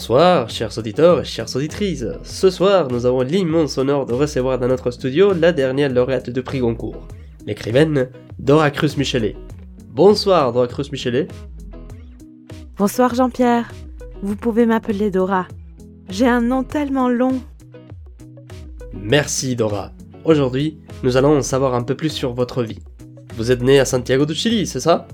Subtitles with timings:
[0.00, 2.06] Bonsoir, chers auditeurs et chères auditrices.
[2.22, 6.40] Ce soir, nous avons l'immense honneur de recevoir dans notre studio la dernière lauréate de
[6.40, 7.06] prix Goncourt,
[7.46, 8.08] l'écrivaine
[8.38, 9.36] Dora Cruz Michelet.
[9.90, 11.28] Bonsoir, Dora Cruz Michelet.
[12.78, 13.70] Bonsoir Jean-Pierre.
[14.22, 15.46] Vous pouvez m'appeler Dora.
[16.08, 17.38] J'ai un nom tellement long.
[18.94, 19.92] Merci, Dora.
[20.24, 22.80] Aujourd'hui, nous allons en savoir un peu plus sur votre vie.
[23.36, 25.06] Vous êtes née à Santiago du Chili, c'est ça?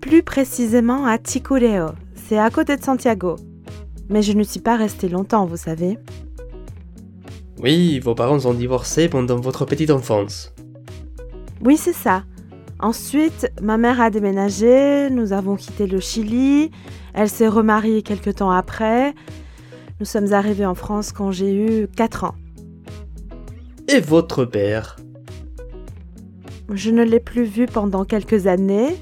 [0.00, 1.88] Plus précisément à Ticureo.
[2.28, 3.36] C'est à côté de Santiago.
[4.10, 5.98] Mais je ne suis pas restée longtemps, vous savez.
[7.62, 10.52] Oui, vos parents ont divorcé pendant votre petite enfance.
[11.64, 12.24] Oui, c'est ça.
[12.80, 16.70] Ensuite, ma mère a déménagé, nous avons quitté le Chili,
[17.14, 19.14] elle s'est remariée quelque temps après.
[19.98, 22.34] Nous sommes arrivés en France quand j'ai eu 4 ans.
[23.88, 24.96] Et votre père?
[26.70, 28.94] Je ne l'ai plus vu pendant quelques années.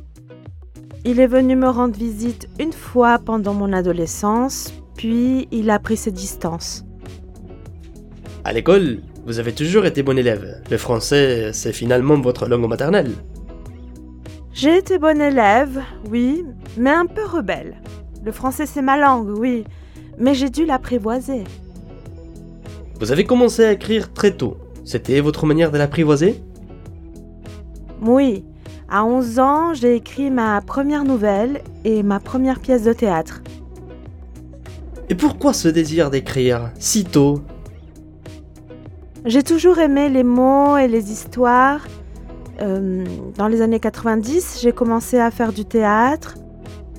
[1.09, 5.97] Il est venu me rendre visite une fois pendant mon adolescence, puis il a pris
[5.97, 6.85] ses distances.
[8.43, 10.61] À l'école, vous avez toujours été bon élève.
[10.69, 13.13] Le français, c'est finalement votre langue maternelle.
[14.53, 16.45] J'ai été bonne élève, oui,
[16.77, 17.81] mais un peu rebelle.
[18.25, 19.63] Le français c'est ma langue, oui,
[20.19, 21.45] mais j'ai dû l'apprivoiser.
[22.99, 24.57] Vous avez commencé à écrire très tôt.
[24.85, 26.43] C'était votre manière de l'apprivoiser?
[28.03, 28.45] Oui,
[28.89, 33.43] à 11 ans, j'ai écrit ma première nouvelle et ma première pièce de théâtre.
[35.09, 37.41] Et pourquoi ce désir d'écrire si tôt?
[39.25, 41.87] J'ai toujours aimé les mots et les histoires.
[42.61, 43.05] Euh,
[43.37, 46.37] dans les années 90, j'ai commencé à faire du théâtre.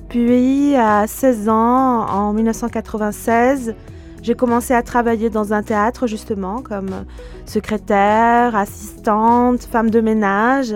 [0.08, 3.74] Puis à 16 ans, en 1996,
[4.22, 6.90] j'ai commencé à travailler dans un théâtre justement comme
[7.46, 10.74] secrétaire, assistante, femme de ménage.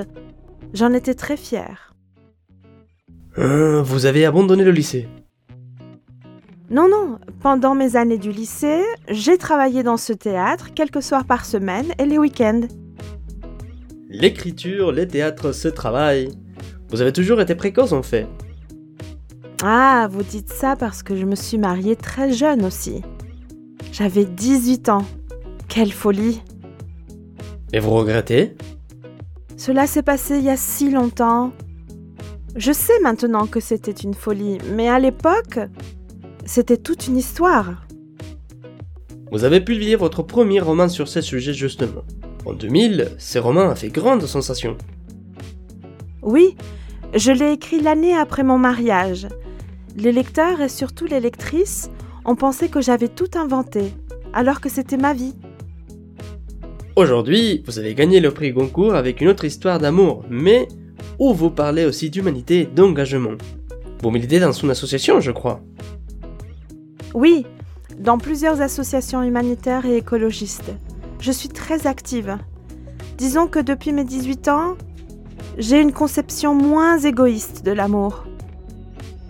[0.74, 1.94] J'en étais très fière.
[3.38, 5.08] Euh, Vous avez abandonné le lycée
[6.70, 11.44] Non, non, pendant mes années du lycée, j'ai travaillé dans ce théâtre quelques soirs par
[11.44, 12.62] semaine et les week-ends.
[14.08, 16.30] L'écriture, les théâtres, ce travail.
[16.90, 18.26] Vous avez toujours été précoce en fait.
[19.62, 23.02] Ah, vous dites ça parce que je me suis mariée très jeune aussi.
[23.92, 25.04] J'avais 18 ans.
[25.68, 26.42] Quelle folie.
[27.72, 28.54] Et vous regrettez?
[29.64, 31.52] Cela s'est passé il y a si longtemps.
[32.56, 35.60] Je sais maintenant que c'était une folie, mais à l'époque,
[36.44, 37.86] c'était toute une histoire.
[39.30, 42.02] Vous avez publié votre premier roman sur ces sujets justement.
[42.44, 44.76] En 2000, ce roman a fait grande sensation.
[46.22, 46.56] Oui,
[47.14, 49.28] je l'ai écrit l'année après mon mariage.
[49.94, 51.88] Les lecteurs et surtout les lectrices
[52.24, 53.94] ont pensé que j'avais tout inventé,
[54.32, 55.36] alors que c'était ma vie.
[56.94, 60.68] Aujourd'hui, vous avez gagné le prix Goncourt avec une autre histoire d'amour, mais
[61.18, 63.38] où vous parlez aussi d'humanité et d'engagement.
[64.02, 65.62] Vous militez dans une association, je crois.
[67.14, 67.46] Oui,
[67.98, 70.70] dans plusieurs associations humanitaires et écologistes.
[71.18, 72.36] Je suis très active.
[73.16, 74.76] Disons que depuis mes 18 ans,
[75.56, 78.24] j'ai une conception moins égoïste de l'amour.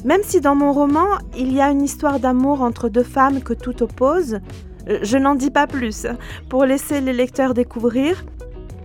[0.05, 1.07] Même si dans mon roman,
[1.39, 4.41] il y a une histoire d'amour entre deux femmes que tout oppose,
[4.87, 6.07] je n'en dis pas plus
[6.49, 8.25] pour laisser les lecteurs découvrir.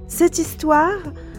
[0.07, 0.97] Cette histoire,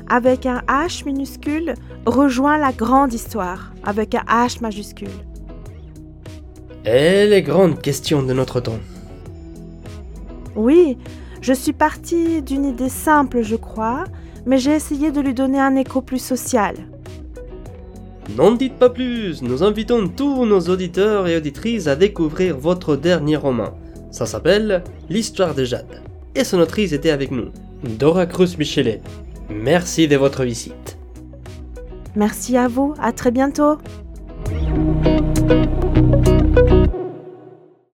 [0.09, 1.75] avec un H minuscule,
[2.07, 5.09] rejoint la grande histoire, avec un H majuscule.
[6.85, 8.79] Et les grandes questions de notre temps.
[10.57, 10.97] Oui,
[11.41, 14.05] je suis partie d'une idée simple, je crois,
[14.47, 16.77] mais j'ai essayé de lui donner un écho plus social.
[18.37, 23.37] N'en dites pas plus, nous invitons tous nos auditeurs et auditrices à découvrir votre dernier
[23.37, 23.71] roman.
[24.11, 26.03] Ça s'appelle L'histoire de Jade.
[26.35, 27.51] Et son autrice était avec nous,
[27.83, 29.01] Dora Cruz Michelet.
[29.51, 30.99] Merci de votre visite.
[32.15, 33.79] Merci à vous, à très bientôt.